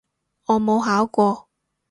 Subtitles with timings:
[0.47, 1.47] 我冇考過